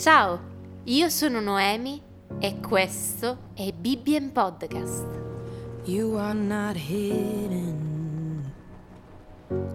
[0.00, 0.40] Ciao,
[0.84, 2.00] io sono Noemi
[2.38, 5.06] e questo è Bibbien Podcast.
[5.84, 8.50] You are not hidden.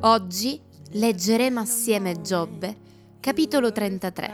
[0.00, 0.60] Oggi
[0.90, 2.76] leggeremo assieme Giobbe,
[3.18, 4.30] capitolo 33.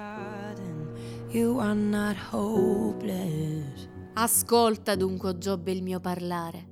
[1.28, 3.88] You are not hopeless.
[4.14, 6.66] Ascolta dunque, Giobbe, il mio parlare.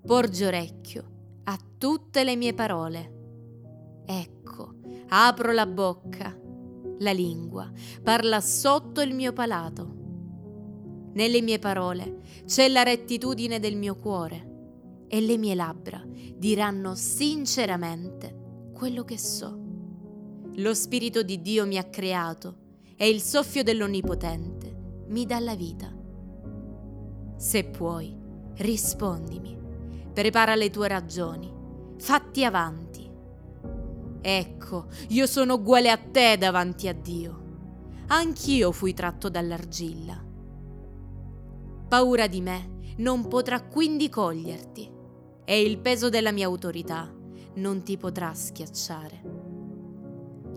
[0.00, 1.04] Porgi orecchio
[1.44, 3.12] a tutte le mie parole.
[4.06, 4.76] Ecco,
[5.08, 6.34] apro la bocca,
[6.98, 7.70] la lingua
[8.02, 9.94] parla sotto il mio palato.
[11.12, 16.04] Nelle mie parole c'è la rettitudine del mio cuore e le mie labbra
[16.36, 19.58] diranno sinceramente quello che so.
[20.56, 22.64] Lo Spirito di Dio mi ha creato
[22.96, 25.94] e il soffio dell'Onnipotente mi dà la vita.
[27.36, 28.16] Se puoi,
[28.56, 29.58] rispondimi,
[30.12, 31.52] prepara le tue ragioni,
[31.98, 33.05] fatti avanti.
[34.28, 37.44] Ecco, io sono uguale a te davanti a Dio.
[38.08, 40.20] Anch'io fui tratto dall'argilla.
[41.86, 44.90] Paura di me non potrà quindi coglierti
[45.44, 47.08] e il peso della mia autorità
[47.54, 49.22] non ti potrà schiacciare.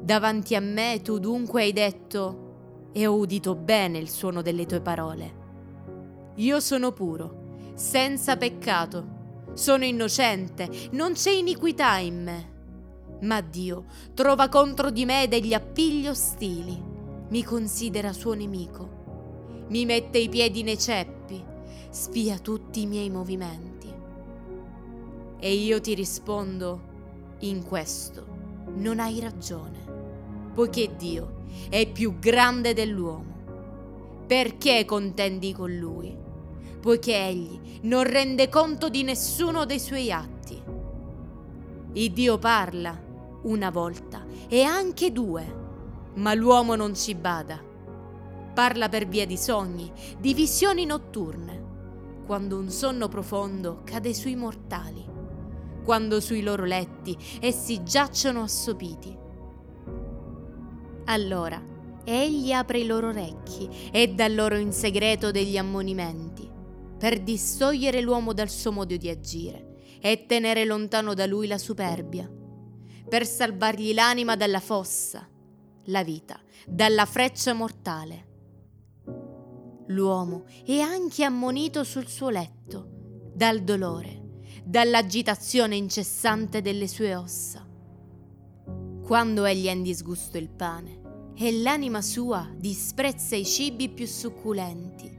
[0.01, 4.81] Davanti a me tu dunque hai detto e ho udito bene il suono delle tue
[4.81, 5.33] parole.
[6.37, 12.57] Io sono puro, senza peccato, sono innocente, non c'è iniquità in me.
[13.21, 16.81] Ma Dio trova contro di me degli appigli ostili,
[17.29, 21.43] mi considera suo nemico, mi mette i piedi nei ceppi,
[21.89, 23.93] spia tutti i miei movimenti.
[25.39, 26.87] E io ti rispondo,
[27.39, 28.25] in questo
[28.75, 29.77] non hai ragione,
[30.53, 33.37] poiché Dio è più grande dell'uomo.
[34.27, 36.27] Perché contendi con lui?
[36.79, 40.61] poiché egli non rende conto di nessuno dei suoi atti.
[41.93, 42.97] Il Dio parla
[43.43, 45.55] una volta e anche due,
[46.15, 47.61] ma l'uomo non ci bada.
[48.53, 51.67] Parla per via di sogni, di visioni notturne,
[52.25, 55.05] quando un sonno profondo cade sui mortali,
[55.83, 59.17] quando sui loro letti essi giacciono assopiti.
[61.05, 61.61] Allora
[62.03, 66.49] egli apre i loro orecchi e dà loro in segreto degli ammonimenti
[66.97, 72.29] per distogliere l'uomo dal suo modo di agire e tenere lontano da lui la superbia,
[73.09, 75.27] per salvargli l'anima dalla fossa,
[75.85, 78.27] la vita dalla freccia mortale.
[79.87, 87.67] L'uomo è anche ammonito sul suo letto, dal dolore, dall'agitazione incessante delle sue ossa.
[89.03, 95.17] Quando egli è in disgusto il pane e l'anima sua disprezza i cibi più succulenti,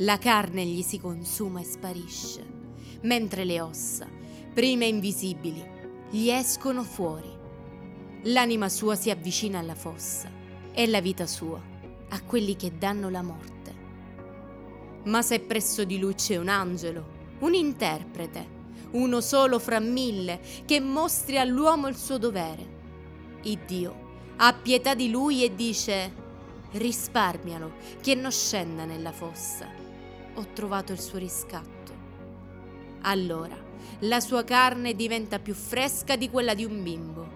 [0.00, 2.44] la carne gli si consuma e sparisce,
[3.02, 4.06] mentre le ossa,
[4.52, 5.76] prima invisibili,
[6.10, 7.30] gli escono fuori.
[8.24, 10.30] L'anima sua si avvicina alla fossa
[10.72, 11.60] e la vita sua
[12.08, 13.74] a quelli che danno la morte.
[15.04, 18.56] Ma se presso di lui c'è un angelo, un interprete,
[18.92, 22.76] uno solo fra mille, che mostri all'uomo il suo dovere,
[23.42, 26.26] il Dio ha pietà di lui e dice
[26.72, 29.66] risparmialo, che non scenda nella fossa
[30.34, 31.92] ho trovato il suo riscatto.
[33.02, 33.67] Allora
[34.00, 37.28] la sua carne diventa più fresca di quella di un bimbo.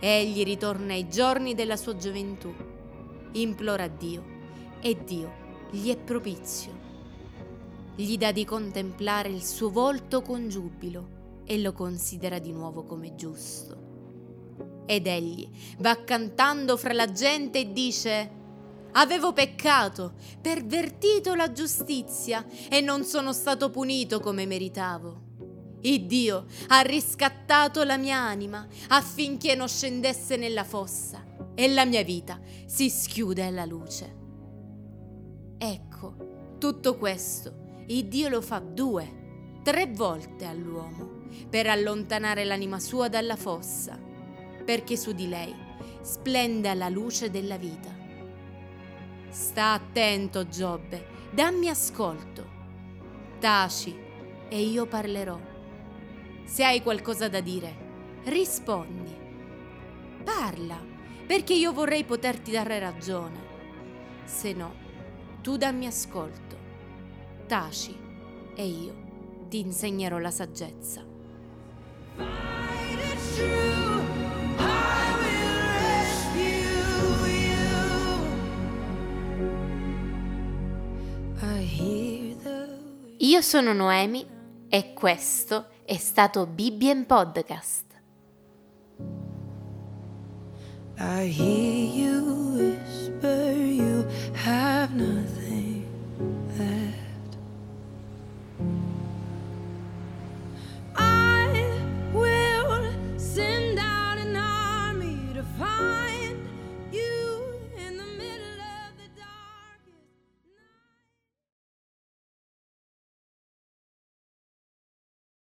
[0.00, 2.54] Egli ritorna ai giorni della sua gioventù,
[3.32, 4.24] implora Dio
[4.80, 5.32] e Dio
[5.70, 6.88] gli è propizio.
[7.94, 13.14] Gli dà di contemplare il suo volto con giubilo e lo considera di nuovo come
[13.14, 13.88] giusto.
[14.86, 15.48] Ed egli
[15.78, 18.38] va cantando fra la gente e dice
[18.92, 25.29] Avevo peccato, pervertito la giustizia e non sono stato punito come meritavo.
[25.82, 31.24] Il Dio ha riscattato la mia anima affinché non scendesse nella fossa
[31.54, 34.16] e la mia vita si schiude alla luce.
[35.56, 41.18] Ecco, tutto questo il Dio lo fa due, tre volte all'uomo
[41.48, 43.98] per allontanare l'anima sua dalla fossa,
[44.64, 45.54] perché su di lei
[46.02, 47.88] splenda la luce della vita.
[49.28, 52.58] Sta attento, Giobbe, dammi ascolto.
[53.38, 53.96] Taci
[54.48, 55.38] e io parlerò.
[56.50, 57.76] Se hai qualcosa da dire,
[58.24, 59.16] rispondi.
[60.24, 60.84] Parla,
[61.24, 63.38] perché io vorrei poterti dare ragione.
[64.24, 64.74] Se no,
[65.42, 66.56] tu dammi ascolto.
[67.46, 67.96] Taci
[68.56, 68.94] e io
[69.48, 71.06] ti insegnerò la saggezza.
[83.18, 84.26] Io sono Noemi
[84.68, 87.84] e questo è stato Bibbien Podcast.
[90.96, 94.06] I hear you whisper you
[94.36, 95.39] have nothing